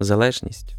[0.00, 0.76] залежність.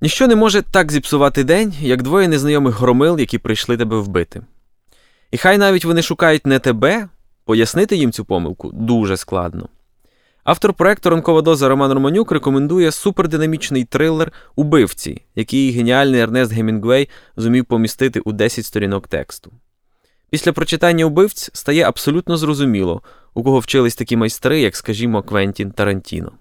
[0.00, 4.42] Ніщо не може так зіпсувати день, як двоє незнайомих громил, які прийшли тебе вбити.
[5.30, 7.08] І хай навіть вони шукають не тебе,
[7.44, 9.68] пояснити їм цю помилку дуже складно.
[10.44, 17.64] Автор проекту Ранкова доза Роман Романюк рекомендує супердинамічний трилер Убивці, який геніальний Ернест Гемінгвей зумів
[17.64, 19.52] помістити у 10 сторінок тексту.
[20.30, 23.02] Після прочитання убивць стає абсолютно зрозуміло,
[23.34, 26.32] у кого вчились такі майстри, як, скажімо, Квентін Тарантіно.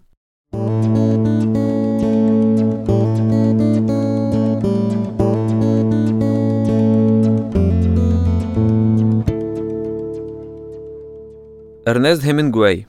[11.86, 12.86] Ернест Гемінгвей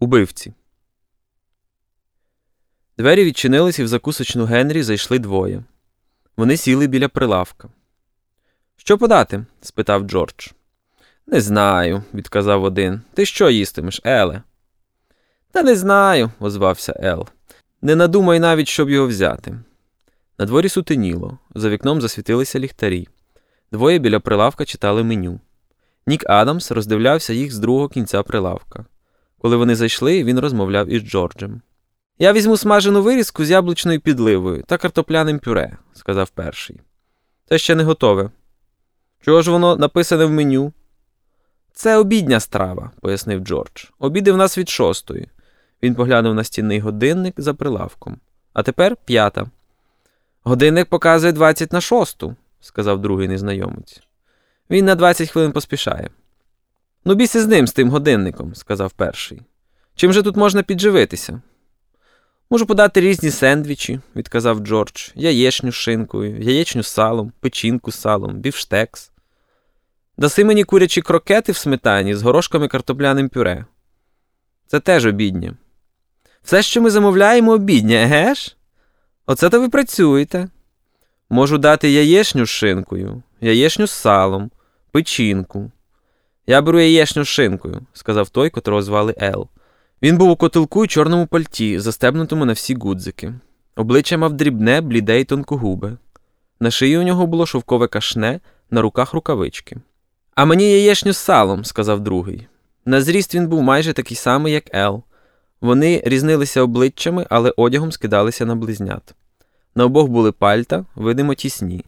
[0.00, 0.52] Убивці.
[2.98, 5.64] Двері відчинились і в закусочну Генрі зайшли двоє.
[6.36, 7.68] Вони сіли біля прилавка.
[8.76, 9.44] Що подати?
[9.60, 10.48] спитав Джордж.
[11.26, 13.02] Не знаю, відказав один.
[13.14, 14.42] Ти що їстимеш, Еле?
[15.50, 17.28] Та не знаю, озвався Ел.
[17.82, 19.58] Не надумай навіть, щоб його взяти.
[20.38, 23.08] На дворі сутеніло, за вікном засвітилися ліхтарі.
[23.72, 25.40] Двоє біля прилавка читали меню.
[26.06, 28.84] Нік Адамс роздивлявся їх з другого кінця прилавка.
[29.38, 31.60] Коли вони зайшли, він розмовляв із Джорджем.
[32.18, 36.80] Я візьму смажену вирізку з яблучною підливою та картопляним пюре, сказав перший.
[37.48, 38.30] Це ще не готове.
[39.24, 40.72] Чого ж воно написане в меню?
[41.72, 43.84] Це обідня страва, пояснив Джордж.
[43.98, 45.28] Обіди в нас від шостої.
[45.82, 48.16] Він поглянув на стінний годинник за прилавком.
[48.52, 49.46] А тепер п'ята.
[50.44, 54.02] Годинник показує 20 на шосту, сказав другий незнайомець.
[54.70, 56.10] Він на 20 хвилин поспішає.
[57.04, 59.42] Ну, біси з ним, з тим годинником, сказав перший.
[59.94, 61.42] Чим же тут можна підживитися?
[62.50, 68.38] Можу подати різні сендвічі, відказав Джордж, яєчню з шинкою, яєчню з салом, печінку з салом,
[68.38, 69.11] бівштекс.
[70.22, 73.64] Даси мені курячі крокети в сметані з горошками картопляним пюре.
[74.66, 75.54] Це теж обіднє.
[76.42, 78.56] Все, що ми замовляємо, обіднє, еге ж?
[79.26, 80.48] Оце то ви працюєте.
[81.30, 84.50] Можу дати яєчню з шинкою, яєчню з салом,
[84.92, 85.70] печінку.
[86.46, 89.48] Я беру яєчню з шинкою, сказав той, котрого звали Ел.
[90.02, 93.34] Він був у котелку й чорному пальті, застебнутому на всі гудзики.
[93.76, 95.96] Обличчя мав дрібне, бліде й тонкогубе.
[96.60, 98.40] На шиї у нього було шовкове кашне,
[98.70, 99.76] на руках рукавички.
[100.34, 102.46] А мені яєчню з салом, сказав другий.
[102.84, 105.02] На зріст він був майже такий самий, як Ел.
[105.60, 109.14] Вони різнилися обличчями, але одягом скидалися на близнят.
[109.74, 111.84] На обох були пальта, видимо, тісні,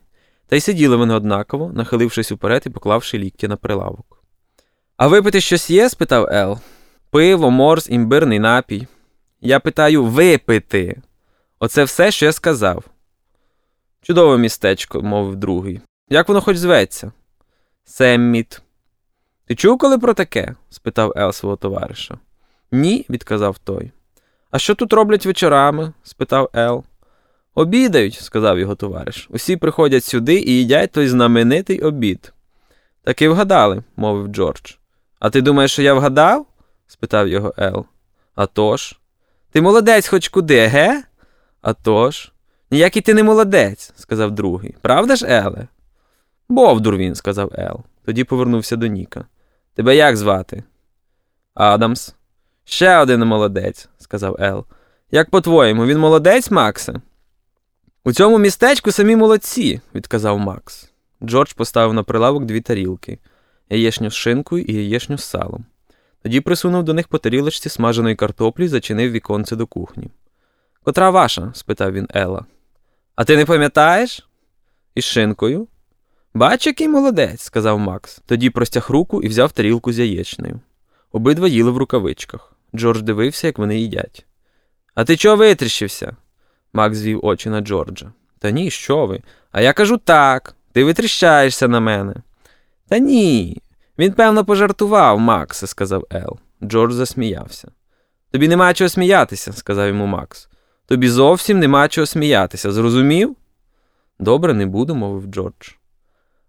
[0.47, 4.23] та й сиділи вони однаково, нахилившись уперед і поклавши лікті на прилавок.
[4.97, 5.89] А випити щось є?
[5.89, 6.59] спитав Ел.
[7.11, 8.87] Пиво, морс, імбирний напій.
[9.41, 11.03] Я питаю випити.
[11.59, 12.85] Оце все, що я сказав.
[14.03, 15.81] Чудове містечко, мовив другий.
[16.09, 17.13] Як воно хоч зветься?
[17.85, 18.63] Семміт.
[19.47, 20.55] Ти чув коли про таке?
[20.71, 22.19] спитав Ел свого товариша.
[22.73, 23.93] Ні, відказав той.
[24.51, 25.93] А що тут роблять вечорами?
[26.03, 26.85] спитав Ел.
[27.55, 29.29] Обідають, сказав його товариш.
[29.31, 32.33] Усі приходять сюди і їдять той знаменитий обід.
[33.03, 34.73] Так і вгадали, мовив Джордж.
[35.19, 36.47] А ти думаєш, що я вгадав?
[36.87, 37.87] спитав його Ел.
[38.35, 39.01] «А тож?
[39.53, 41.03] Ти молодець хоч куди, ге?
[41.63, 42.33] «А тож?»
[42.71, 44.77] Ніякий ти не молодець, сказав другий.
[44.81, 45.69] Правда ж, Еле?
[46.49, 47.81] Бовдур він, сказав Ел.
[48.05, 49.27] Тоді повернувся до Ніка.
[49.75, 50.63] Тебе як звати?
[51.55, 52.15] Адамс.
[52.65, 54.65] Ще один молодець, сказав Ел.
[55.11, 56.95] Як по-твоєму, він молодець, Максе?
[58.05, 60.91] У цьому містечку самі молодці, відказав Макс.
[61.23, 63.19] Джордж поставив на прилавок дві тарілки
[63.71, 65.65] яєчню з шинкою і яєчню з салом.
[66.23, 70.11] Тоді присунув до них по тарілочці смаженої картоплі і зачинив віконце до кухні.
[70.83, 71.51] Котра ваша?
[71.55, 72.45] спитав він Ела.
[73.15, 74.29] А ти не пам'ятаєш?
[74.95, 75.69] Із шинкою?
[76.35, 78.21] Бач, який молодець, сказав Макс.
[78.27, 80.61] Тоді простяг руку і взяв тарілку з яєчнею.
[81.13, 82.53] Обидва їли в рукавичках.
[82.75, 84.27] Джордж дивився, як вони їдять.
[84.95, 86.17] А ти чого витріщився?
[86.73, 88.13] Макс звів очі на Джорджа.
[88.39, 89.23] Та ні, що ви?
[89.53, 90.57] А я кажу так.
[90.73, 92.15] Ти витріщаєшся на мене.
[92.89, 93.63] Та ні.
[93.99, 96.39] Він, певно, пожартував, Макс, сказав Ел.
[96.63, 97.69] Джордж засміявся.
[98.31, 100.49] Тобі нема чого сміятися, сказав йому Макс.
[100.87, 103.37] Тобі зовсім нема чого сміятися, зрозумів?
[104.19, 105.84] Добре, не буду, мовив Джордж.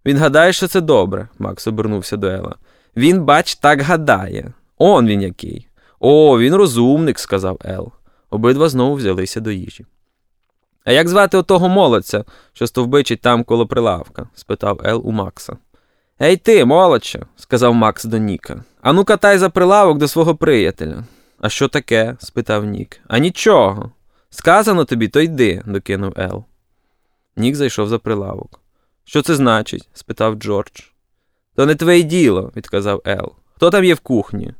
[0.05, 2.55] Він гадає, що це добре, Макс обернувся до Ела.
[2.97, 4.53] Він, бач, так гадає.
[4.77, 5.67] Он він який.
[5.99, 7.91] О, він розумник, сказав Ел.
[8.29, 9.85] Обидва знову взялися до їжі.
[10.83, 12.23] А як звати отого молодця,
[12.53, 14.29] що стовбичить там коло прилавка?
[14.35, 15.57] спитав Ел у Макса.
[16.21, 18.63] Ей ти, молодче, сказав Макс до Ніка.
[18.81, 21.03] Ану катай за прилавок до свого приятеля.
[21.39, 22.15] А що таке?
[22.19, 22.99] спитав Нік.
[23.07, 23.91] А нічого.
[24.29, 26.43] Сказано тобі, то йди, докинув Ел.
[27.35, 28.59] Нік зайшов за прилавок.
[29.05, 29.89] Що це значить?
[29.93, 30.81] спитав Джордж.
[31.55, 33.33] То не твоє діло, відказав Ел.
[33.55, 34.53] Хто там є в кухні?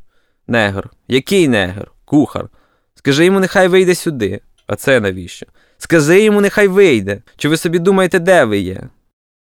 [0.48, 0.90] Негр.
[1.08, 1.92] Який негр?
[2.06, 2.50] Кухар.
[2.96, 4.42] Скажи йому, нехай вийде сюди.
[4.68, 5.46] А це навіщо?
[5.78, 7.22] Скажи йому, нехай вийде.
[7.38, 8.90] Чи ви собі думаєте, де ви є?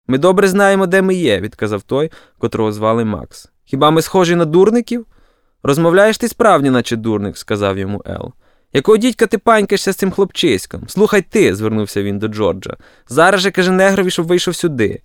[0.07, 3.49] Ми добре знаємо, де ми є, відказав той, котрого звали Макс.
[3.65, 5.05] Хіба ми схожі на дурників?
[5.63, 8.33] Розмовляєш ти справді, наче дурник, сказав йому Ел.
[8.74, 10.84] Якого дідька ти панькаєшся з цим хлопчиськом?
[10.88, 12.78] Слухай ти, звернувся він до Джорджа.
[13.08, 15.02] Зараз же каже негрові, щоб вийшов сюди.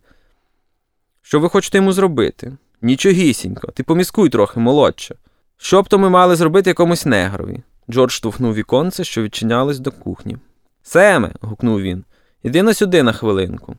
[1.22, 2.56] Що ви хочете йому зробити?
[2.82, 5.14] Нічогісінько, ти поміскуй трохи, молодче.
[5.56, 7.62] Що б то ми мали зробити якомусь негрові?
[7.90, 10.36] Джордж штовхнув віконце, що відчинялось до кухні.
[10.82, 11.32] Семе.
[11.40, 12.04] гукнув він.
[12.42, 13.76] Іди на сюди на хвилинку.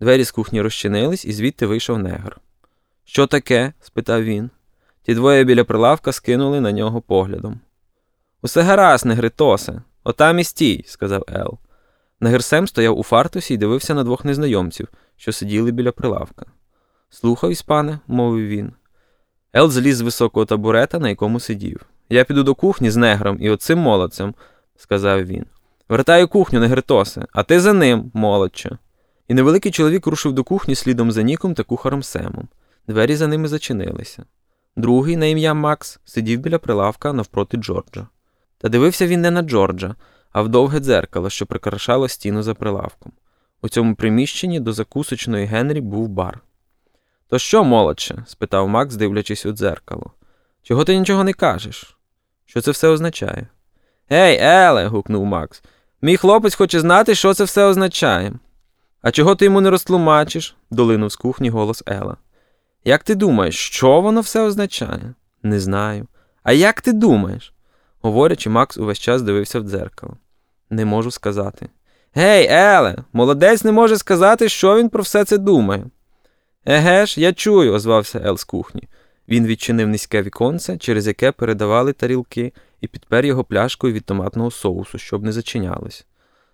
[0.00, 2.40] Двері з кухні розчинились, і звідти вийшов негр.
[3.04, 3.72] Що таке?
[3.80, 4.50] спитав він.
[5.02, 7.60] Ті двоє біля прилавка скинули на нього поглядом.
[8.42, 9.82] Усе гаразд, негритосе.
[10.04, 11.58] Отам і стій, сказав Ел.
[12.20, 16.46] Негерсем стояв у фартусі і дивився на двох незнайомців, що сиділи біля прилавка.
[17.10, 18.72] Слухаюсь, пане, мовив він.
[19.52, 21.80] Ел зліз з високого табурета, на якому сидів.
[22.08, 24.34] Я піду до кухні з негром і оцим молодцем,
[24.76, 25.46] сказав він.
[25.88, 28.78] Вертаю кухню, негритосе, а ти за ним, молодче.
[29.28, 32.48] І невеликий чоловік рушив до кухні слідом за Ніком та кухарем Семом.
[32.88, 34.24] Двері за ними зачинилися.
[34.76, 38.06] Другий, на ім'я Макс, сидів біля прилавка навпроти Джорджа.
[38.60, 39.94] Та дивився він не на Джорджа,
[40.32, 43.12] а в довге дзеркало, що прикрашало стіну за прилавком.
[43.62, 46.40] У цьому приміщенні до закусочної Генрі був бар.
[47.28, 48.24] То що, молодче?
[48.26, 50.10] спитав Макс, дивлячись у дзеркало.
[50.62, 51.96] Чого ти нічого не кажеш?
[52.46, 53.46] Що це все означає?
[54.08, 54.86] Гей, Еле.
[54.86, 55.62] гукнув Макс.
[56.02, 58.32] Мій хлопець хоче знати, що це все означає.
[59.02, 60.56] А чого ти йому не розтлумачиш?
[60.70, 62.16] долинув з кухні голос Ела.
[62.84, 65.14] Як ти думаєш, що воно все означає?
[65.42, 66.06] Не знаю.
[66.42, 67.54] А як ти думаєш?
[68.02, 70.16] Говорячи, Макс увесь час дивився в дзеркало.
[70.70, 71.68] Не можу сказати.
[72.14, 75.86] Гей, Еле, молодець не може сказати, що він про все це думає.
[76.66, 78.88] Еге ж, я чую, озвався Ел з кухні.
[79.28, 84.98] Він відчинив низьке віконце, через яке передавали тарілки, і підпер його пляшкою від томатного соусу,
[84.98, 86.06] щоб не зачинялось.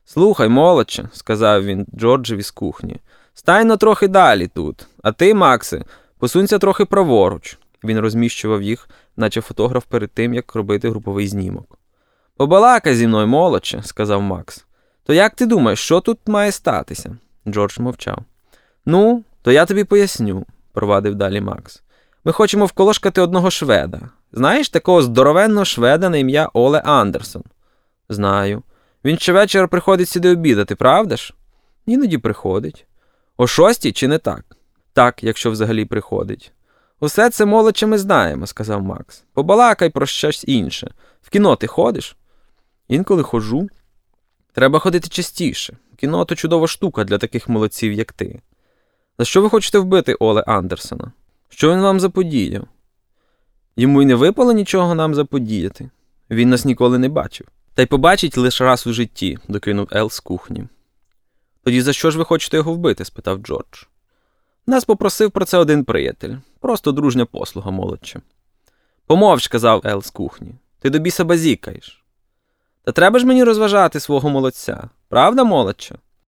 [0.04, 3.00] Слухай, молодче, сказав він Джорджеві з кухні.
[3.34, 4.86] Стайно трохи далі тут.
[5.02, 5.84] А ти, Максе,
[6.18, 7.58] посунься трохи праворуч.
[7.84, 11.78] Він розміщував їх, наче фотограф перед тим, як робити груповий знімок.
[12.36, 14.64] Побалакай зі мною, молодче, сказав Макс.
[15.04, 17.16] То як ти думаєш, що тут має статися?
[17.48, 18.18] Джордж мовчав.
[18.86, 21.82] Ну, то я тобі поясню, провадив далі Макс.
[22.24, 24.00] Ми хочемо вколошкати одного шведа.
[24.32, 27.42] Знаєш такого здоровенного шведа на ім'я Оле Андерсон?
[28.08, 28.62] Знаю.
[29.04, 31.34] Він щовечора приходить сюди обідати, правда ж?
[31.86, 32.86] Іноді приходить.
[33.36, 34.44] О шостій чи не так?
[34.92, 36.52] Так, якщо взагалі приходить.
[37.00, 39.24] Усе це молодче ми знаємо, сказав Макс.
[39.32, 40.94] Побалакай про щось інше.
[41.22, 42.16] В кіно ти ходиш?
[42.88, 43.68] Інколи ходжу.
[44.52, 45.76] Треба ходити частіше.
[45.96, 48.40] Кіно то чудова штука для таких молодців, як ти.
[49.18, 51.12] За що ви хочете вбити Оле Андерсона?
[51.48, 52.66] Що він вам заподіяв?
[53.76, 55.90] Йому й не випало нічого нам заподіяти.
[56.30, 57.46] Він нас ніколи не бачив.
[57.74, 60.64] Та й побачить лише раз у житті, докинув Ел з кухні.
[61.64, 63.04] Тоді за що ж ви хочете його вбити?
[63.04, 63.84] спитав Джордж.
[64.66, 66.34] Нас попросив про це один приятель.
[66.66, 68.20] Просто дружня послуга, молодче.
[69.06, 70.54] Помовч, казав Ел з кухні.
[70.80, 72.04] Ти до біса базікаєш.
[72.84, 75.94] Та треба ж мені розважати свого молодця, правда, молодче?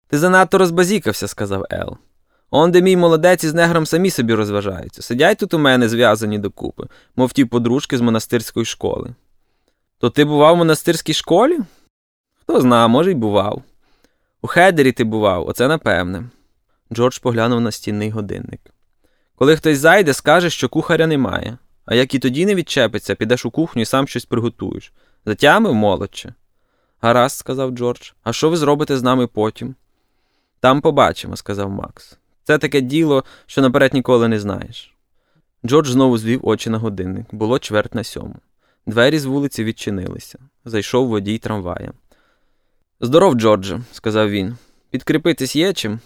[0.08, 1.98] Ти занадто розбазікався, сказав Ел.
[2.50, 5.02] Он де мій молодець із негром самі собі розважаються.
[5.02, 6.84] Сидять тут у мене зв'язані докупи,
[7.16, 9.16] мов ті подружки з монастирської школи.
[10.00, 11.60] То ти бував у монастирській школі?
[12.42, 13.62] Хто зна, може, й бував.
[14.42, 16.24] У Хедері ти бував, оце напевне.
[16.94, 18.62] Джордж поглянув на стінний годинник.
[19.40, 23.52] Коли хтось зайде, скаже, що кухаря немає, а як і тоді не відчепиться, підеш у
[23.52, 24.94] кухню і сам щось приготуєш.
[25.26, 26.34] Затямив молодче.
[27.02, 29.76] Гаразд, сказав Джордж, а що ви зробите з нами потім?
[30.60, 32.18] Там побачимо, сказав Макс.
[32.44, 34.94] Це таке діло, що наперед ніколи не знаєш.
[35.66, 37.26] Джордж знову звів очі на годинник.
[37.32, 38.36] Було чверть на сьому.
[38.86, 40.40] Двері з вулиці відчинилися.
[40.66, 41.94] Зайшов водій трамвая.
[43.00, 44.58] Здоров, Джордже, сказав він.
[44.90, 46.00] Підкріпитись є чим?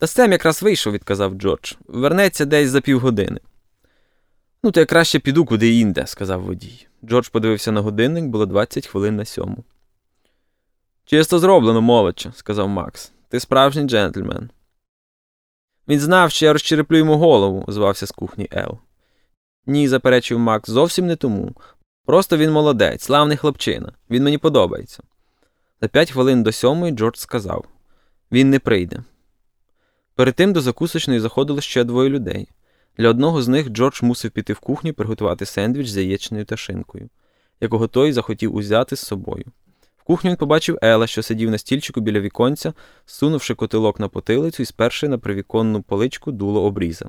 [0.00, 1.72] Та Сем якраз вийшов, відказав Джордж.
[1.88, 3.40] Вернеться десь за півгодини.
[4.62, 6.86] Ну, то я краще піду куди інде, сказав водій.
[7.04, 9.64] Джордж подивився на годинник, було 20 хвилин на сьому.
[11.04, 13.12] Чисто зроблено, молодче, сказав Макс.
[13.28, 14.50] Ти справжній джентльмен.
[15.88, 18.78] Він знав, що я розчереплю йому голову, озвався з кухні Ел.
[19.66, 21.54] Ні, заперечив Макс, зовсім не тому.
[22.04, 23.92] Просто він молодець, славний хлопчина.
[24.10, 25.02] Він мені подобається.
[25.80, 27.64] За п'ять хвилин до сьомої Джордж сказав
[28.32, 29.02] він не прийде.
[30.20, 32.48] Перед тим до закусочної заходило ще двоє людей.
[32.98, 37.08] Для одного з них Джордж мусив піти в кухню приготувати сендвіч з яєчною та шинкою,
[37.60, 39.44] якого той захотів узяти з собою.
[39.98, 42.72] В кухню він побачив Ела, що сидів на стільчику біля віконця,
[43.06, 47.08] сунувши котелок на потилицю і сперши на привіконну поличку дуло обріза.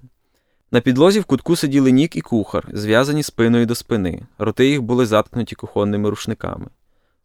[0.72, 5.06] На підлозі в кутку сиділи нік і кухар, зв'язані спиною до спини, роти їх були
[5.06, 6.68] заткнуті кухонними рушниками.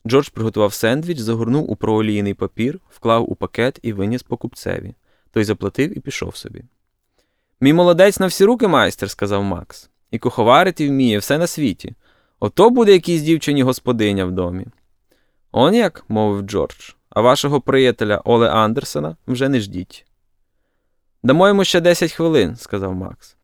[0.07, 4.95] Джордж приготував сендвіч, загорнув у проолійний папір, вклав у пакет і виніс покупцеві.
[5.37, 6.65] Той заплатив і пішов собі.
[7.61, 11.95] Мій молодець на всі руки майстер, сказав Макс, і куховарити вміє все на світі.
[12.41, 14.67] Ото буде якійсь дівчині господиня в домі.
[15.53, 20.07] Он як, мовив Джордж, а вашого приятеля Оле Андерсона вже не ждіть.
[21.23, 23.37] Дамо йому ще 10 хвилин, сказав Макс.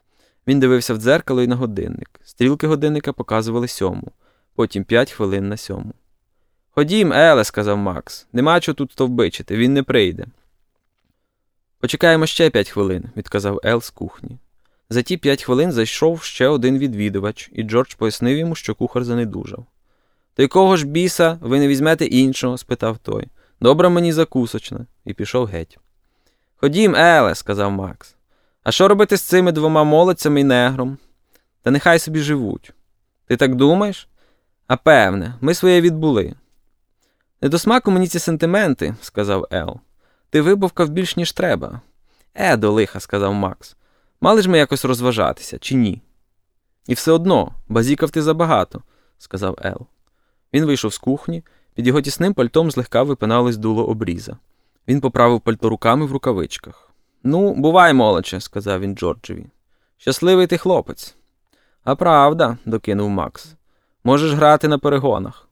[0.46, 2.20] Він дивився в дзеркало і на годинник.
[2.25, 4.12] Стрілки годинника показували сьому,
[4.54, 5.92] потім 5 хвилин на сьому.
[6.70, 10.26] Ходім, Еле, сказав Макс, нема чого тут стовбичити, він не прийде.
[11.83, 14.39] Почекаємо ще п'ять хвилин, відказав Ел з кухні.
[14.91, 19.67] За ті п'ять хвилин зайшов ще один відвідувач, і Джордж пояснив йому, що кухар занедужав.
[20.35, 22.59] То якого ж біса, ви не візьмете іншого?
[22.59, 23.29] спитав той.
[23.61, 25.79] Добра мені закусочна, і пішов геть.
[26.57, 28.15] Ходім, Еле, сказав Макс.
[28.62, 30.99] А що робити з цими двома молодцями і негром?
[31.62, 32.73] Та нехай собі живуть.
[33.27, 34.09] Ти так думаєш?
[34.67, 36.35] А певне, ми своє відбули.
[37.41, 39.81] Не до смаку мені ці сентименти, сказав Ел.
[40.33, 41.81] Ти вибовкав більш, ніж треба.
[42.35, 43.77] Е, до лиха, сказав Макс.
[44.21, 46.03] Мали ж ми якось розважатися, чи ні?
[46.87, 48.83] І все одно, базікав ти забагато,
[49.19, 49.87] сказав Ел.
[50.53, 51.43] Він вийшов з кухні,
[51.75, 54.37] під його тісним пальтом злегка випиналось дуло обріза.
[54.89, 56.91] Він поправив пальто руками в рукавичках.
[57.23, 59.47] Ну, бувай, молодче, сказав він Джорджеві.
[59.97, 61.15] Щасливий ти хлопець.
[61.85, 63.55] А правда, докинув Макс.
[64.05, 65.49] Можеш грати на перегонах.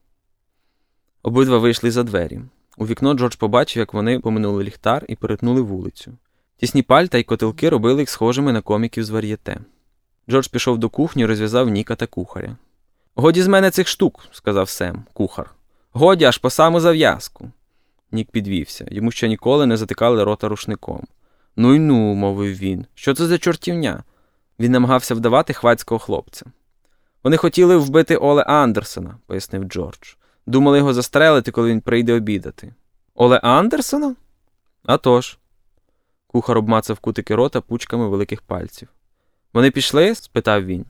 [1.22, 2.40] Обидва вийшли за двері.
[2.80, 6.12] У вікно Джордж побачив, як вони поминули ліхтар і перетнули вулицю.
[6.56, 9.60] Тісні пальта й котелки робили їх схожими на коміків з вар'єте.
[10.30, 12.56] Джордж пішов до кухні і розв'язав Ніка та кухаря.
[13.14, 15.50] Годі з мене цих штук, сказав Сем, кухар.
[15.92, 17.50] Годі аж по саму зав'язку.
[18.12, 21.06] Нік підвівся, йому ще ніколи не затикали рота рушником.
[21.56, 24.04] Ну й ну, мовив він, що це за чортівня?
[24.60, 26.46] Він намагався вдавати хвацького хлопця.
[27.24, 30.14] Вони хотіли вбити Оле Андерсона, пояснив Джордж.
[30.46, 32.74] Думали його застрелити, коли він прийде обідати.
[33.14, 34.16] Оле Андерсона?
[34.84, 35.38] «А тож».
[36.26, 38.88] Кухар обмацав кутики рота пучками великих пальців.
[39.52, 40.14] Вони пішли?
[40.14, 40.86] спитав він.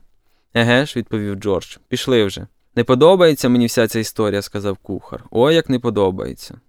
[0.53, 1.77] Еге ж, відповів Джордж.
[1.87, 2.47] Пішли вже.
[2.75, 5.23] Не подобається мені вся ця історія, сказав кухар.
[5.31, 6.59] Ой, як не подобається.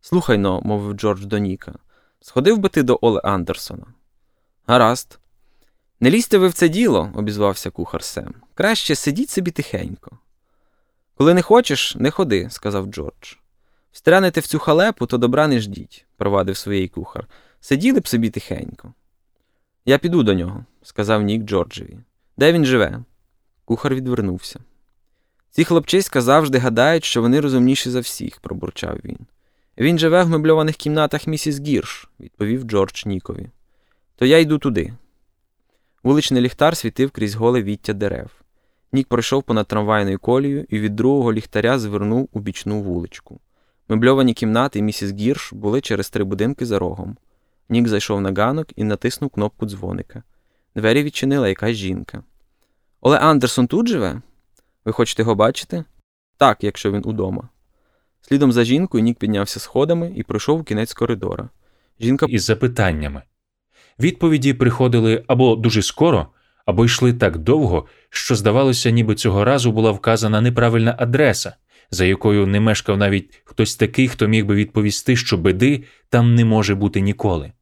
[0.00, 1.74] Слухай но, мовив Джордж до Ніка.
[2.20, 3.86] Сходив би ти до Оле Андерсона.
[4.66, 5.18] Гаразд.
[6.00, 8.34] Не лізьте ви в це діло, обізвався кухар Сем.
[8.54, 10.18] Краще сидіть собі тихенько.
[11.18, 13.34] Коли не хочеш, не ходи, сказав Джордж.
[13.92, 17.26] Встрянете в цю халепу, то добра не ждіть, провадив своєї кухар.
[17.60, 18.94] Сиділи б собі тихенько.
[19.84, 21.98] Я піду до нього, сказав Нік Джорджеві.
[22.36, 23.02] Де він живе?
[23.64, 24.60] Кухар відвернувся.
[25.50, 29.18] Ці хлопчиська завжди гадають, що вони розумніші за всіх, пробурчав він.
[29.78, 33.50] Він живе в мебльованих кімнатах місіс Гірш, відповів Джордж Нікові.
[34.16, 34.92] То я йду туди.
[36.02, 38.30] Вуличний ліхтар світив крізь голе віття дерев.
[38.92, 43.40] Нік пройшов понад трамвайною колією і від другого ліхтаря звернув у бічну вуличку.
[43.88, 47.16] Мебльовані кімнати місіс Гірш були через три будинки за рогом.
[47.68, 50.22] Нік зайшов на ганок і натиснув кнопку дзвоника.
[50.74, 52.22] Двері відчинила якась жінка.
[53.00, 54.22] Оле Андерсон тут живе?
[54.84, 55.84] Ви хочете його бачити?
[56.36, 57.48] Так, якщо він удома.
[58.20, 61.48] Слідом за жінкою Нік піднявся сходами і пройшов у кінець коридора.
[62.00, 63.22] Жінка із запитаннями.
[63.98, 66.26] Відповіді приходили або дуже скоро,
[66.68, 71.56] або йшли так довго, що, здавалося, ніби цього разу була вказана неправильна адреса,
[71.90, 76.44] за якою не мешкав навіть хтось такий, хто міг би відповісти, що беди там не
[76.44, 77.52] може бути ніколи.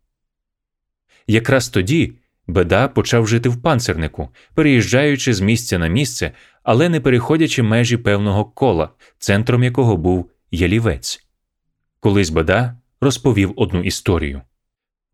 [1.26, 2.12] Якраз тоді
[2.46, 6.32] беда почав жити в панцернику, переїжджаючи з місця на місце,
[6.62, 11.26] але не переходячи межі певного кола, центром якого був ялівець.
[12.00, 14.42] Колись беда розповів одну історію.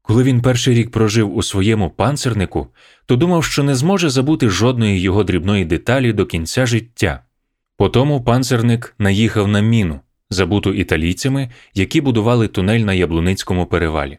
[0.03, 2.69] Коли він перший рік прожив у своєму панцернику,
[3.07, 7.25] то думав, що не зможе забути жодної його дрібної деталі до кінця життя.
[7.77, 14.19] Потому панцерник наїхав на міну, забуту італійцями, які будували тунель на Яблуницькому перевалі.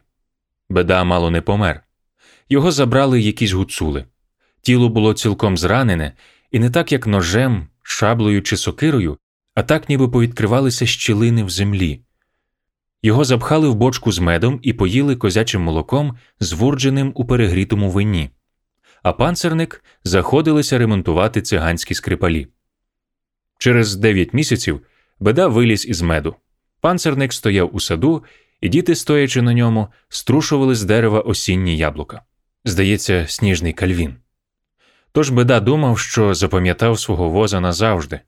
[0.68, 1.80] Беда мало не помер.
[2.48, 4.04] Його забрали якісь гуцули.
[4.62, 6.12] Тіло було цілком зранене,
[6.50, 9.18] і не так, як ножем, шаблею чи сокирою,
[9.54, 12.00] а так, ніби повідкривалися щілини в землі.
[13.04, 18.30] Його запхали в бочку з медом і поїли козячим молоком, звурдженим у перегрітому вині.
[19.02, 22.48] а панцерник заходилися ремонтувати циганські скрипалі.
[23.58, 24.80] Через дев'ять місяців
[25.20, 26.36] беда виліз із меду.
[26.80, 28.24] Панцерник стояв у саду,
[28.60, 32.22] і діти, стоячи на ньому, струшували з дерева осінні яблука.
[32.64, 34.14] Здається, сніжний кальвін.
[35.12, 38.20] Тож беда думав, що запам'ятав свого воза назавжди.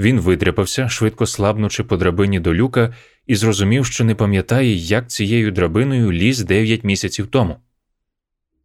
[0.00, 2.94] Він видряпався, швидко слабнучи по драбині до люка,
[3.26, 7.56] і зрозумів, що не пам'ятає, як цією драбиною ліз дев'ять місяців тому.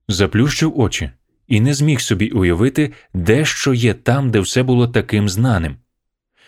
[0.08, 1.12] Заплющив очі
[1.48, 5.78] і не зміг собі уявити, де що є там, де все було таким знаним.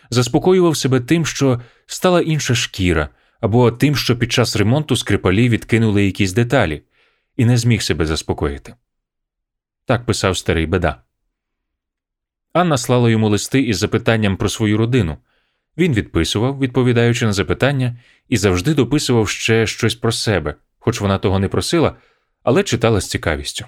[0.09, 6.05] Заспокоював себе тим, що стала інша шкіра, або тим, що під час ремонту скрипалі відкинули
[6.05, 6.81] якісь деталі,
[7.37, 8.75] і не зміг себе заспокоїти.
[9.85, 11.04] Так писав старий беда.
[12.55, 15.17] Анна слала йому листи із запитанням про свою родину.
[15.77, 21.39] Він відписував, відповідаючи на запитання, і завжди дописував ще щось про себе, хоч вона того
[21.39, 21.95] не просила,
[22.43, 23.65] але читала з цікавістю.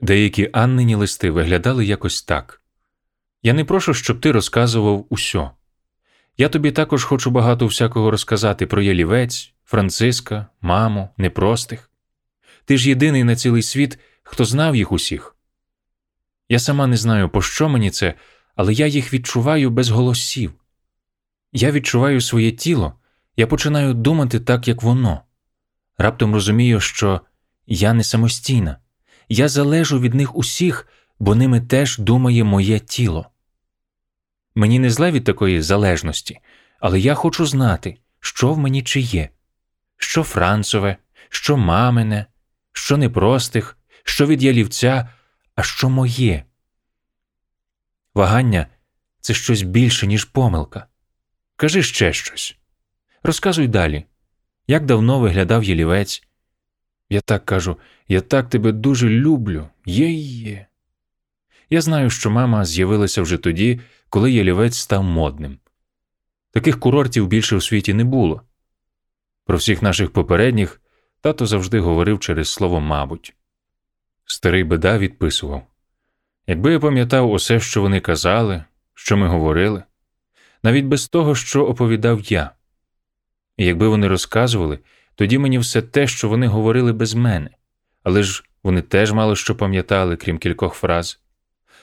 [0.00, 2.62] Деякі Аннині листи виглядали якось так
[3.42, 5.50] Я не прошу, щоб ти розказував усьо.
[6.38, 11.90] Я тобі також хочу багато всякого розказати про Єлівець, Франциска, маму, непростих.
[12.64, 15.33] Ти ж єдиний на цілий світ, хто знав їх усіх.
[16.48, 18.14] Я сама не знаю, по що мені це,
[18.56, 20.54] але я їх відчуваю без голосів.
[21.52, 22.94] Я відчуваю своє тіло,
[23.36, 25.20] я починаю думати так, як воно.
[25.98, 27.20] Раптом розумію, що
[27.66, 28.78] я не самостійна,
[29.28, 33.26] я залежу від них усіх, бо ними теж думає моє тіло.
[34.54, 36.38] Мені не зле від такої залежності,
[36.80, 39.28] але я хочу знати, що в мені чи є,
[39.96, 40.96] що Францове,
[41.28, 42.26] що мамине,
[42.72, 45.08] що непростих, що від ялівця,
[45.54, 46.44] а що моє.
[48.14, 48.66] Вагання
[49.20, 50.86] це щось більше, ніж помилка.
[51.56, 52.56] Кажи ще щось.
[53.22, 54.04] Розказуй далі,
[54.66, 56.22] як давно виглядав ялівець.
[57.10, 60.66] Я так кажу, я так тебе дуже люблю, є є.
[61.70, 65.58] Я знаю, що мама з'явилася вже тоді, коли ялівець став модним.
[66.50, 68.42] Таких курортів більше у світі не було.
[69.44, 70.80] Про всіх наших попередніх
[71.20, 73.34] тато завжди говорив через слово мабуть.
[74.24, 75.66] Старий беда відписував
[76.46, 79.82] Якби я пам'ятав усе, що вони казали, що ми говорили,
[80.62, 82.50] навіть без того, що оповідав я.
[83.56, 84.78] І якби вони розказували,
[85.14, 87.50] тоді мені все те, що вони говорили без мене,
[88.02, 91.20] але ж вони теж мало що пам'ятали, крім кількох фраз.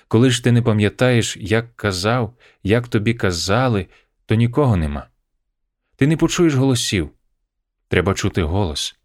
[0.08, 3.88] Коли ж ти не пам'ятаєш, як казав, як тобі казали,
[4.26, 5.08] то нікого нема.
[5.96, 7.10] Ти не почуєш голосів.
[7.88, 8.96] Треба чути голос.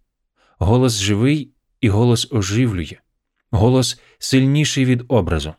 [0.59, 2.97] Голос живий і голос оживлює,
[3.51, 5.55] голос сильніший від образу.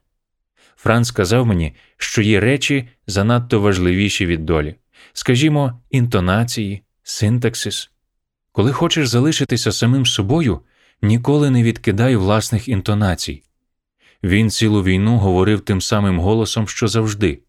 [0.75, 4.75] Франц сказав мені, що є речі занадто важливіші від долі,
[5.13, 7.91] скажімо, інтонації, синтаксис.
[8.51, 10.61] Коли хочеш залишитися самим собою,
[11.01, 13.43] ніколи не відкидай власних інтонацій.
[14.23, 17.39] Він цілу війну говорив тим самим голосом, що завжди.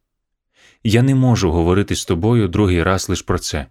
[0.85, 3.66] Я не можу говорити з тобою другий раз лише про це.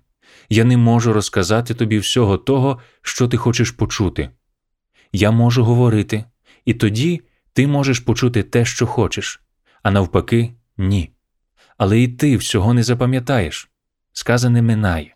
[0.49, 4.29] Я не можу розказати тобі всього того, що ти хочеш почути.
[5.11, 6.23] Я можу говорити,
[6.67, 7.21] і тоді
[7.53, 9.41] ти можеш почути те, що хочеш,
[9.83, 11.11] а навпаки, ні.
[11.77, 13.69] Але і ти всього не запам'ятаєш.
[14.13, 15.15] Сказане минає.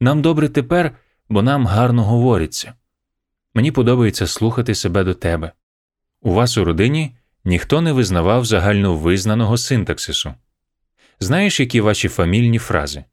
[0.00, 0.96] Нам добре тепер,
[1.28, 2.74] бо нам гарно говориться.
[3.54, 5.52] Мені подобається слухати себе до тебе.
[6.20, 10.34] У вас у родині ніхто не визнавав загальновизнаного синтаксису.
[11.20, 13.04] Знаєш, які ваші фамільні фрази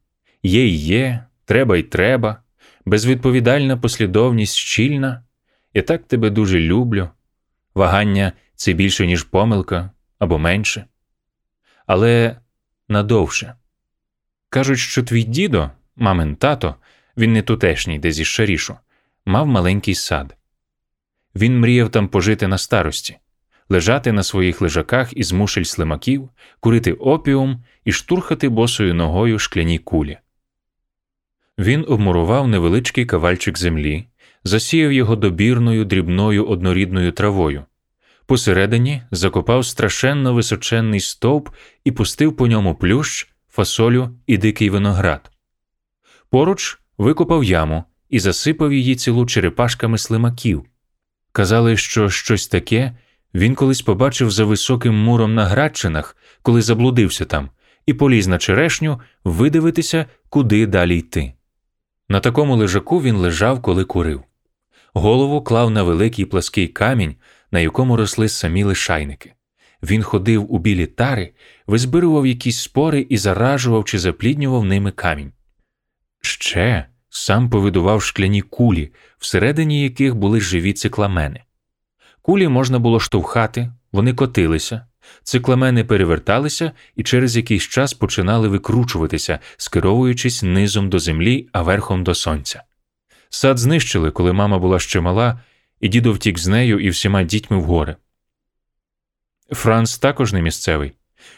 [0.42, 2.42] є й є, треба й треба,
[2.84, 5.24] безвідповідальна послідовність щільна,
[5.74, 7.08] я так тебе дуже люблю,
[7.74, 10.86] вагання це більше, ніж помилка або менше.
[11.86, 12.36] Але
[12.88, 13.54] надовше.
[14.48, 16.74] Кажуть, що твій дідо, мамин тато,
[17.16, 18.76] він не тутешній, де зі Шарішу,
[19.26, 20.36] мав маленький сад.
[21.34, 23.18] Він мріяв там пожити на старості,
[23.68, 26.30] лежати на своїх лежаках із мушель слимаків,
[26.60, 30.18] курити опіум і штурхати босою ногою шкляні кулі.
[31.58, 34.06] Він обмурував невеличкий кавальчик землі,
[34.44, 37.64] засіяв його добірною дрібною однорідною травою.
[38.26, 41.48] Посередині закопав страшенно височенний стовп
[41.84, 45.30] і пустив по ньому плющ, фасолю і дикий виноград.
[46.30, 50.64] Поруч викопав яму і засипав її цілу черепашками слимаків.
[51.32, 52.96] Казали, що щось таке
[53.34, 57.50] він колись побачив за високим муром на Градчинах, коли заблудився там,
[57.86, 61.32] і поліз на черешню видивитися, куди далі йти.
[62.08, 64.22] На такому лежаку він лежав, коли курив.
[64.94, 67.14] Голову клав на великий плаский камінь,
[67.50, 69.32] на якому росли самі лишайники.
[69.82, 71.32] Він ходив у білі тари,
[71.66, 75.32] визбирував якісь спори і заражував чи запліднював ними камінь.
[76.20, 81.42] Ще сам повидував шкляні кулі, всередині яких були живі цикламени.
[82.22, 84.86] Кулі можна було штовхати, вони котилися,
[85.22, 92.14] цикламени переверталися і через якийсь час починали викручуватися, скеровуючись низом до землі, а верхом до
[92.14, 92.62] сонця.
[93.34, 95.40] Сад знищили, коли мама була ще мала,
[95.80, 97.96] і дідо втік з нею і всіма дітьми в гори.
[99.50, 100.92] Франц також не місцевий.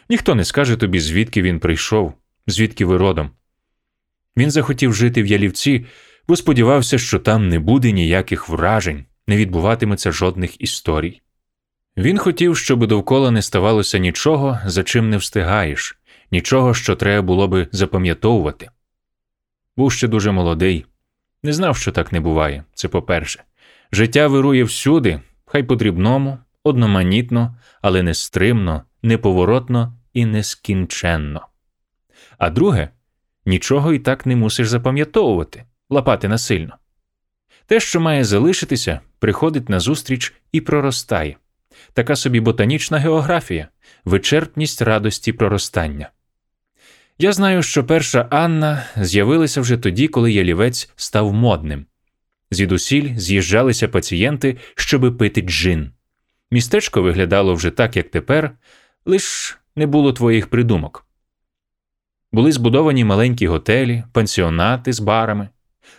[0.09, 2.15] Ніхто не скаже тобі, звідки він прийшов,
[2.47, 3.31] звідки ви родом.
[4.37, 5.87] Він захотів жити в ялівці,
[6.29, 11.21] бо сподівався, що там не буде ніяких вражень, не відбуватиметься жодних історій.
[11.97, 15.99] Він хотів, щоб довкола не ставалося нічого, за чим не встигаєш,
[16.31, 18.71] нічого, що треба було би запам'ятовувати.
[19.77, 20.87] Був ще дуже молодий,
[21.45, 23.43] не знав, що так не буває, це по-перше.
[23.93, 31.47] Життя вирує всюди, хай подрібному, одноманітно, але нестримно, неповоротно і нескінченно.
[32.39, 32.89] А друге,
[33.47, 36.77] нічого і так не мусиш запам'ятовувати, лапати насильно.
[37.67, 41.37] Те, що має залишитися, приходить назустріч і проростає.
[41.93, 43.69] Така собі ботанічна географія,
[44.05, 46.11] вичерпність радості проростання.
[47.19, 51.87] Я знаю, що перша Анна з'явилася вже тоді, коли ялівець став модним.
[52.51, 55.91] Звідусіль з'їжджалися пацієнти, щоби пити джин.
[56.51, 58.51] Містечко виглядало вже так, як тепер,
[59.05, 61.07] лиш не було твоїх придумок.
[62.33, 65.49] Були збудовані маленькі готелі, пансіонати з барами.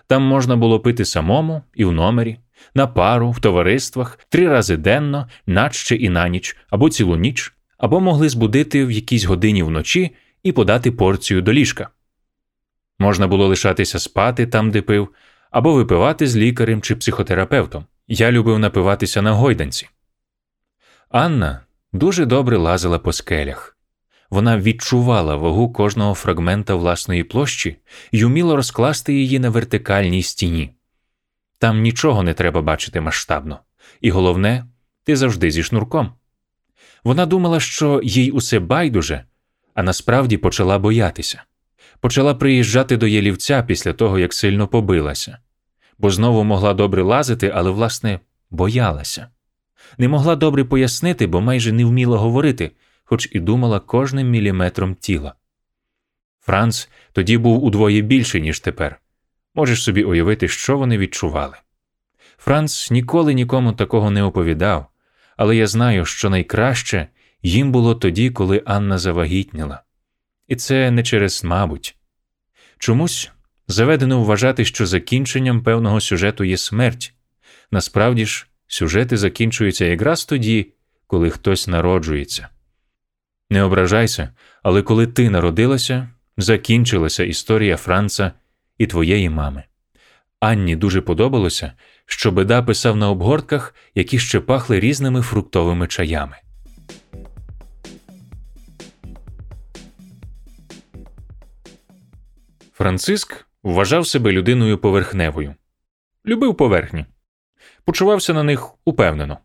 [0.08, 2.38] Там можна було пити самому і в номері,
[2.73, 7.99] на пару, в товариствах, три рази денно, наче і на ніч, або цілу ніч, або
[7.99, 10.15] могли збудити в якійсь годині вночі
[10.46, 11.90] і подати порцію до ліжка.
[13.00, 15.10] Можна було лишатися спати там, де пив,
[15.52, 17.86] або випивати з лікарем чи психотерапевтом.
[18.08, 19.90] Я любив напиватися на гойданці.
[21.10, 21.62] Анна
[21.94, 23.78] дуже добре лазила по скелях.
[24.30, 27.78] Вона відчувала вагу кожного фрагмента власної площі
[28.12, 30.72] і уміло розкласти її на вертикальній стіні.
[31.58, 33.60] Там нічого не треба бачити масштабно,
[34.02, 34.66] і головне,
[35.04, 36.14] ти завжди зі шнурком.
[37.04, 39.24] Вона думала, що їй усе байдуже,
[39.76, 41.44] а насправді почала боятися.
[42.00, 45.38] Почала приїжджати до Єлівця після того, як сильно побилася,
[45.98, 49.28] бо знову могла добре лазити, але, власне, боялася.
[49.98, 52.72] Не могла добре пояснити, бо майже не вміла говорити,
[53.04, 55.34] хоч і думала кожним міліметром тіла.
[56.42, 59.00] Франц тоді був удвоє більший, ніж тепер.
[59.56, 61.58] Можеш собі уявити, що вони відчували.
[62.38, 64.88] Франц ніколи нікому такого не оповідав,
[65.38, 67.08] але я знаю, що найкраще
[67.46, 69.84] їм було тоді, коли Анна завагітніла.
[70.48, 71.96] І це не через мабуть.
[72.80, 73.32] Чомусь
[73.68, 77.14] заведено вважати, що закінченням певного сюжету є смерть.
[77.72, 80.74] Насправді ж, сюжети закінчуються якраз тоді,
[81.08, 82.48] коли хтось народжується.
[83.50, 84.30] Не ображайся,
[84.64, 88.32] але коли ти народилася, закінчилася історія Франца
[88.78, 89.64] і твоєї мами.
[90.40, 91.74] Анні дуже подобалося,
[92.06, 96.38] що беда писав на обгортках, які ще пахли різними фруктовими чаями.
[102.78, 105.56] Франциск вважав себе людиною поверхневою,
[106.26, 107.06] любив поверхні,
[107.86, 109.38] почувався на них упевнено,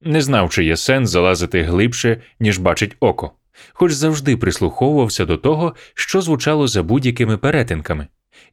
[0.00, 3.32] не знав, чи є сенс залазити глибше, ніж бачить око,
[3.72, 8.06] хоч завжди прислуховувався до того, що звучало за будь-якими перетинками,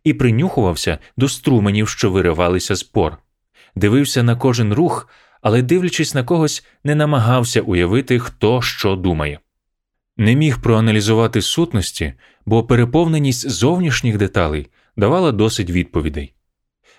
[0.03, 3.17] і принюхувався до струменів, що виривалися з пор,
[3.75, 5.09] дивився на кожен рух,
[5.41, 9.39] але, дивлячись на когось, не намагався уявити, хто що думає.
[10.17, 12.13] Не міг проаналізувати сутності,
[12.45, 16.33] бо переповненість зовнішніх деталей давала досить відповідей.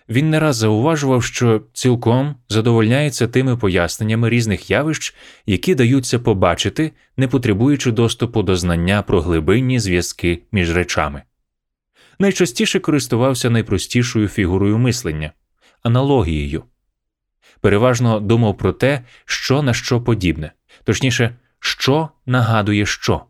[0.08, 5.14] Він не раз зауважував, що цілком задовольняється тими поясненнями різних явищ,
[5.46, 11.22] які даються побачити, не потребуючи доступу до знання про глибинні зв'язки між речами.
[12.18, 15.32] Найчастіше користувався найпростішою фігурою мислення
[15.82, 16.64] аналогією.
[17.60, 20.52] Переважно думав про те, що на що подібне,
[20.84, 23.24] точніше, що нагадує що.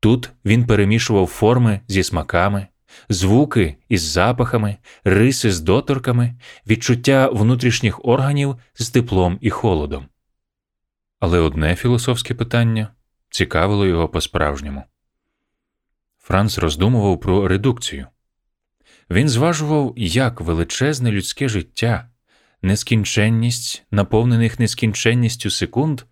[0.00, 2.66] Тут він перемішував форми зі смаками,
[3.08, 6.34] звуки із запахами, риси з доторками,
[6.66, 10.06] відчуття внутрішніх органів з теплом і холодом.
[11.20, 12.88] Але одне філософське питання
[13.30, 14.84] цікавило його по-справжньому.
[16.18, 18.06] Франц роздумував про редукцію.
[19.10, 22.10] Він зважував, як величезне людське життя,
[22.62, 26.02] нескінченність, наповнених нескінченністю секунд,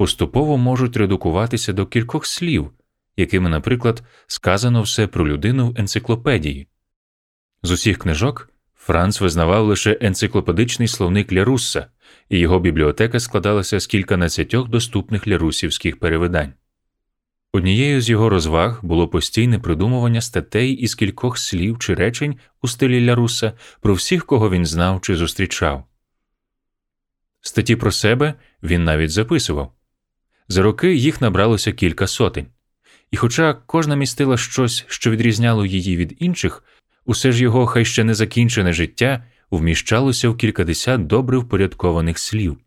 [0.00, 2.70] поступово можуть редукуватися до кількох слів,
[3.16, 6.68] якими, наприклад, сказано все про людину в енциклопедії.
[7.62, 11.86] З усіх книжок Франц визнавав лише енциклопедичний словник Лярусса,
[12.28, 16.52] і його бібліотека складалася з кільканадцятьох доступних лярусівських перевидань.
[17.52, 23.06] Однією з його розваг було постійне придумування статей із кількох слів чи речень у стилі
[23.06, 25.84] Ляруса про всіх, кого він знав чи зустрічав.
[27.40, 29.74] Статті про себе він навіть записував.
[30.50, 32.46] За роки їх набралося кілька сотень.
[33.10, 36.64] І хоча кожна містила щось, що відрізняло її від інших,
[37.04, 42.58] усе ж його хай ще не закінчене життя вміщалося в кількадесят добре впорядкованих слів.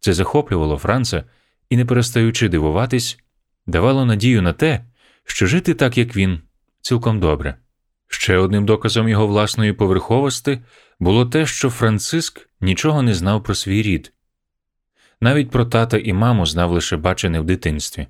[0.00, 1.24] Це захоплювало Франца
[1.70, 3.18] і, не перестаючи дивуватись,
[3.66, 4.84] давало надію на те,
[5.24, 6.40] що жити так, як він,
[6.80, 7.54] цілком добре.
[8.08, 10.60] Ще одним доказом його власної поверховості
[11.00, 14.12] було те, що Франциск нічого не знав про свій рід.
[15.20, 18.06] Навіть про тата і маму знав лише бачене в дитинстві.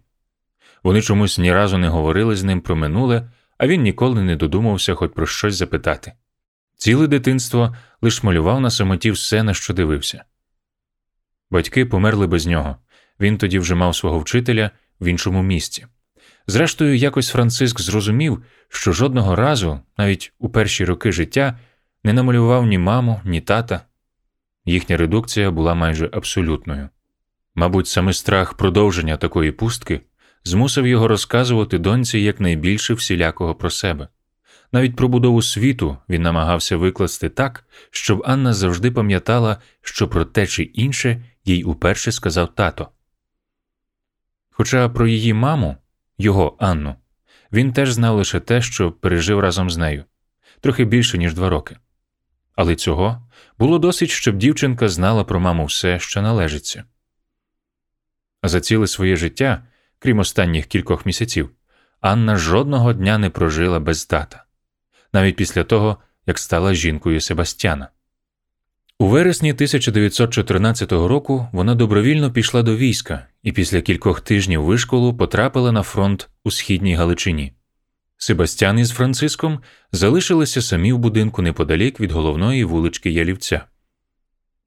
[0.82, 4.94] Вони чомусь ні разу не говорили з ним про минуле, а він ніколи не додумався
[4.94, 6.12] хоч про щось запитати.
[6.76, 10.24] Ціле дитинство лиш малював на самоті все, на що дивився.
[11.50, 12.76] Батьки померли без нього.
[13.20, 15.86] Він тоді вже мав свого вчителя в іншому місці.
[16.46, 21.58] Зрештою, якось Франциск зрозумів, що жодного разу, навіть у перші роки життя,
[22.04, 23.80] не намалював ні маму, ні тата.
[24.64, 26.88] Їхня редукція була майже абсолютною.
[27.58, 30.00] Мабуть, саме страх продовження такої пустки
[30.44, 34.08] змусив його розказувати доньці якнайбільше всілякого про себе.
[34.72, 40.46] Навіть про будову світу він намагався викласти так, щоб Анна завжди пам'ятала, що про те
[40.46, 42.88] чи інше їй уперше сказав тато.
[44.50, 45.76] Хоча про її маму,
[46.18, 46.94] його Анну,
[47.52, 50.04] він теж знав лише те, що пережив разом з нею
[50.60, 51.76] трохи більше, ніж два роки.
[52.56, 56.84] Але цього було досить, щоб дівчинка знала про маму все, що належиться.
[58.42, 59.62] За ціле своє життя,
[59.98, 61.50] крім останніх кількох місяців,
[62.00, 64.44] Анна жодного дня не прожила без тата,
[65.12, 67.88] навіть після того, як стала жінкою Себастьяна.
[68.98, 75.72] У вересні 1914 року вона добровільно пішла до війська і після кількох тижнів вишколу потрапила
[75.72, 77.52] на фронт у східній Галичині.
[78.16, 79.60] Себастьян із Франциском
[79.92, 83.64] залишилися самі в будинку неподалік від головної вулички Ялівця.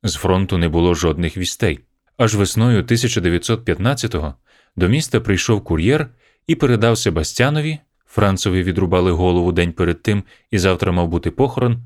[0.03, 1.79] З фронту не було жодних вістей.
[2.21, 4.35] Аж весною 1915-го
[4.75, 6.09] до міста прийшов кур'єр
[6.47, 11.83] і передав Себастьянові, Францові відрубали голову день перед тим і завтра мав бути похорон,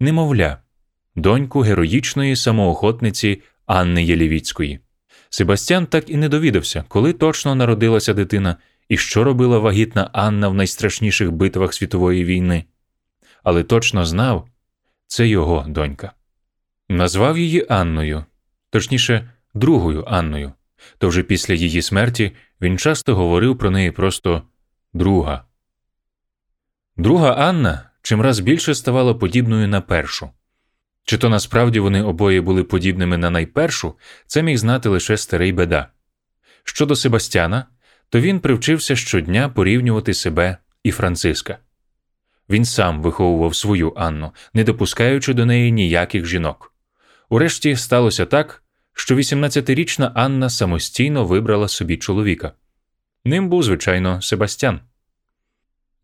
[0.00, 0.58] немовля,
[1.16, 4.80] доньку героїчної самоохотниці Анни Єлівіцької.
[5.30, 8.56] Себастьян так і не довідався, коли точно народилася дитина
[8.88, 12.64] і що робила вагітна Анна в найстрашніших битвах світової війни.
[13.42, 14.48] Але точно знав
[15.06, 16.12] це його донька.
[16.88, 18.24] Назвав її Анною,
[18.70, 20.52] точніше, другою Анною,
[20.98, 24.42] то вже після її смерті він часто говорив про неї просто
[24.92, 25.44] друга.
[26.96, 30.30] Друга Анна чимраз більше ставала подібною на першу.
[31.04, 33.94] Чи то насправді вони обоє були подібними на найпершу,
[34.26, 35.88] це міг знати лише старий беда.
[36.64, 37.66] Щодо Себастьяна,
[38.08, 41.58] то він привчився щодня порівнювати себе і Франциска.
[42.48, 46.74] Він сам виховував свою Анну, не допускаючи до неї ніяких жінок.
[47.28, 48.62] Урешті сталося так,
[49.06, 52.52] що 18-річна Анна самостійно вибрала собі чоловіка.
[53.24, 54.80] Ним був, звичайно, Себастьян.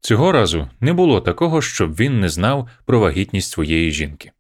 [0.01, 4.33] Цього разу не було такого, щоб він не знав про вагітність своєї жінки.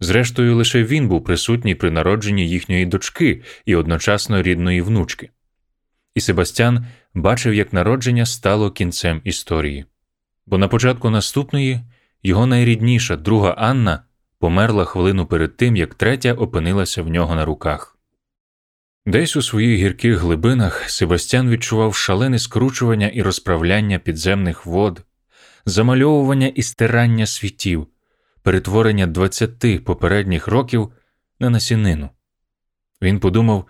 [0.00, 5.30] Зрештою, лише він був присутній при народженні їхньої дочки і одночасно рідної внучки.
[6.14, 9.84] І Себастьян бачив, як народження стало кінцем історії.
[10.46, 11.80] Бо на початку наступної
[12.22, 14.02] його найрідніша друга Анна
[14.44, 17.98] померла хвилину перед тим, як третя опинилася в нього на руках.
[19.06, 25.02] Десь у своїх гірких глибинах Себастьян відчував шалене скручування і розправляння підземних вод,
[25.66, 27.86] замальовування і стирання світів,
[28.42, 30.92] перетворення двадцяти попередніх років
[31.40, 32.10] на насінину.
[33.02, 33.66] Він подумав,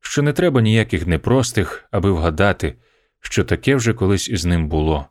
[0.00, 2.74] що не треба ніяких непростих, аби вгадати,
[3.20, 5.06] що таке вже колись із ним було,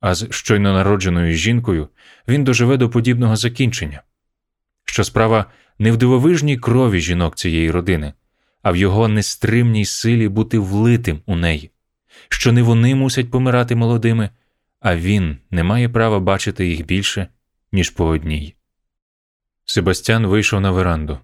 [0.00, 1.88] а з щойно народженою жінкою
[2.28, 4.02] він доживе до подібного закінчення,
[4.86, 5.44] що справа
[5.78, 8.12] не в дивовижній крові жінок цієї родини,
[8.62, 11.70] а в його нестримній силі бути влитим у неї,
[12.28, 14.30] що не вони мусять помирати молодими,
[14.80, 17.28] а він не має права бачити їх більше,
[17.72, 18.54] ніж по одній.
[19.64, 21.18] Себастьян вийшов на веранду.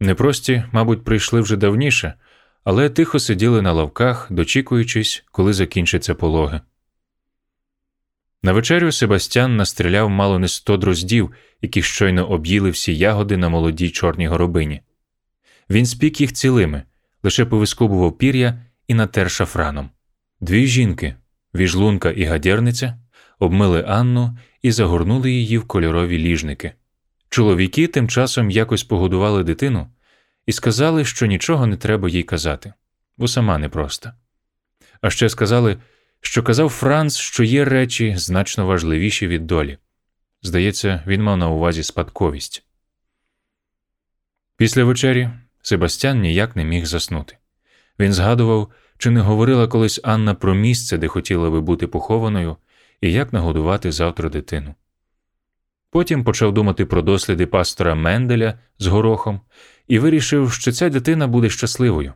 [0.00, 2.14] Непрості, мабуть, прийшли вже давніше,
[2.64, 6.60] але тихо сиділи на лавках, дочікуючись, коли закінчаться пологи.
[8.42, 13.90] На вечерю Себастьян настріляв мало не сто дроздів, які щойно об'їли всі ягоди на молодій
[13.90, 14.80] чорній горобині.
[15.70, 16.82] Він спік їх цілими,
[17.22, 19.90] лише повискобував пір'я і натер шафраном.
[20.40, 21.14] Дві жінки,
[21.54, 22.98] віжлунка і гадєрниця,
[23.38, 26.72] обмили Анну і загорнули її в кольорові ліжники.
[27.28, 29.86] Чоловіки тим часом якось погодували дитину
[30.46, 32.72] і сказали, що нічого не треба їй казати,
[33.16, 34.14] бо сама непроста.
[35.00, 35.76] А ще сказали,
[36.20, 39.78] що казав Франц, що є речі значно важливіші від долі.
[40.42, 42.64] Здається, він мав на увазі спадковість.
[44.56, 45.30] Після вечері
[45.62, 47.36] Себастьян ніяк не міг заснути.
[47.98, 52.56] Він згадував, чи не говорила колись Анна про місце, де хотіла би бути похованою,
[53.00, 54.74] і як нагодувати завтра дитину.
[55.90, 59.40] Потім почав думати про досліди пастора Менделя з горохом
[59.88, 62.12] і вирішив, що ця дитина буде щасливою.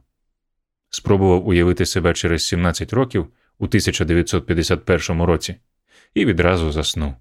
[0.90, 3.26] Спробував уявити себе через 17 років
[3.58, 5.56] у 1951 році
[6.14, 7.14] і відразу заснув.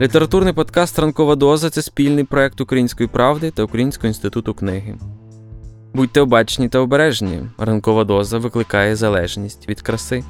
[0.00, 4.98] Літературний подкаст Ранкова доза це спільний проект Української правди та Українського інституту книги.
[5.94, 7.40] Будьте обачні та обережні.
[7.58, 10.24] Ранкова доза викликає залежність від краси.